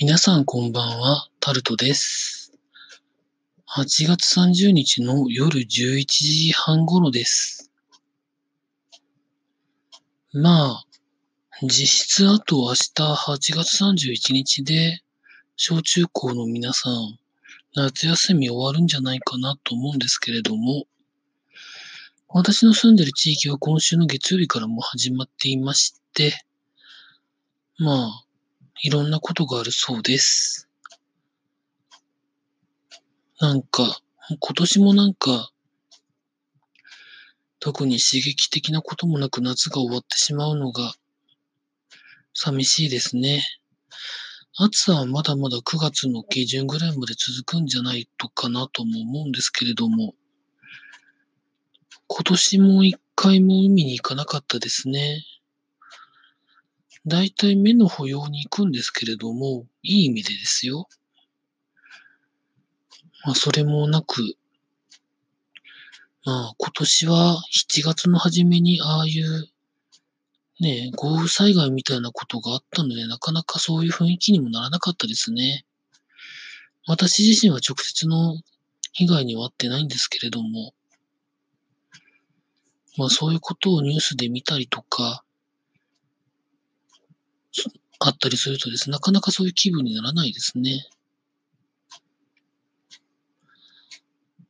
[0.00, 2.52] 皆さんこんばんは、タルトです。
[3.68, 7.70] 8月30日の夜11時半頃です。
[10.32, 10.84] まあ、
[11.62, 15.02] 実質あと明日8月31日で、
[15.56, 17.18] 小中高の皆さん、
[17.74, 20.86] 夏休み終わるんじゃないかなと思うんですけれども、
[22.28, 26.32] 私の住んでる地域は今週の月曜日からも始まっていまして、
[27.78, 28.24] まあ、
[28.80, 30.68] いろんなことがあるそうです。
[33.38, 35.50] なんか、今年もなんか、
[37.58, 40.94] 特に刺激的なこともなく夏が終わってしまうのが、
[42.34, 43.44] 寂しいですね。
[44.56, 50.14] 暑さはまだまだ9月の下旬ぐらいまで続くんじゃないとかなとも思うんですけれども、
[52.06, 55.22] 今年も一回も海に行かなかったですね。
[57.06, 60.88] だいたい目の保養に行くんですけれども、いい意味でですよ。
[63.24, 64.36] まあ、それもなく、
[66.24, 69.48] まあ、今年は7月の初めにああいう、
[70.60, 75.64] ね、豪雨災害みたいなことがあったので、なかなかそういう雰囲気にもならなかったですね。
[76.86, 78.36] 私自身は直接の
[78.92, 80.74] 被害には遭ってないんですけれども、
[82.96, 85.24] まあそういうことをニュースで見たりとか、
[88.06, 90.86] あったりするとですね、なかなかそういう気分にならないですね。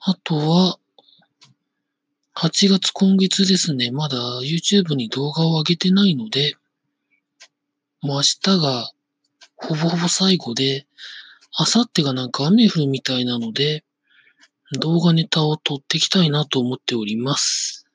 [0.00, 0.78] あとは、
[2.34, 6.56] 8月今月ですね、まだ YouTube に動画を上げてないので、
[8.00, 8.91] もう明日が
[9.56, 10.86] ほぼほぼ最後で、
[11.58, 13.84] 明後日がなんか雨降るみたいなので、
[14.80, 17.86] 動画ネタを撮っていきたいなと思っております。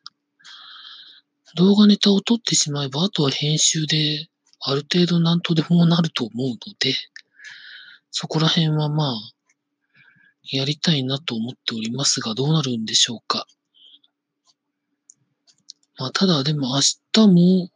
[1.55, 6.95] 動画ネタを撮ってしまえば、あとは編集である程度なんとでもなると思うので、
[8.11, 9.15] そこら辺はまあ、
[10.51, 13.45] やりたいなと思っておりますが、どうなるんでしょうか。
[15.97, 16.81] まあ、ただでも明
[17.11, 17.69] 日も、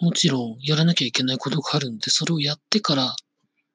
[0.00, 3.14] もちろんやらなきゃいけないことがあるんで、それをやってから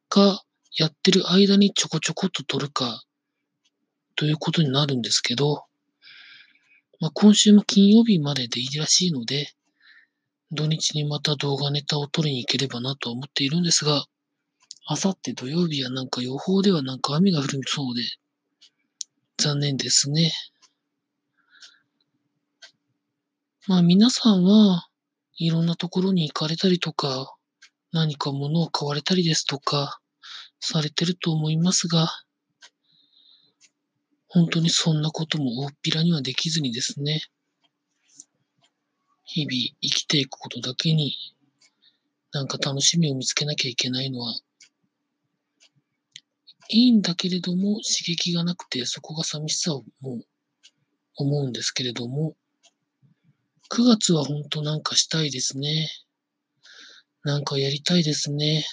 [0.10, 0.44] か、
[0.76, 3.04] やってる間にちょこちょこっと撮るか、
[4.16, 5.66] ということになるんですけど、
[7.00, 9.54] まあ、今週も金曜日まででいいらしいので、
[10.54, 14.06] 土日にまた動画ネタを撮りに行ければなと思っているんですが、
[14.86, 18.04] あさって土曜日はなんか予報ではなんか雨が降るそうで、
[19.38, 20.32] 残念ですね。
[23.68, 24.88] まあ皆さんは
[25.38, 27.34] いろんなところに行かれたりとか、
[27.92, 30.00] 何か物を買われたりですとか、
[30.60, 32.10] されてると思いますが、
[34.28, 37.22] 本当にそんなことも大っぴらにはできずにですね、
[39.34, 39.52] 日々
[39.82, 41.16] 生きていくことだけに、
[42.34, 44.36] なんか楽しみを見つけなきゃいけないのは、
[46.70, 50.26] いいんだけれども刺激がなくてそこが寂しさをもう
[51.16, 52.36] 思うんですけれども、
[53.72, 55.90] 9月は本当なんかしたいですね。
[57.24, 58.64] なんかやりたいですね。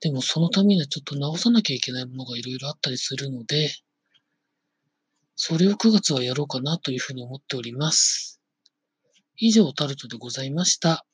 [0.00, 3.70] でもそのためにはちょっと直さなきゃいけないものがいろいろあったりするので、
[5.36, 8.42] それを9月はやろうかなというふうに思っております。
[9.36, 11.04] 以上、タルトでございました。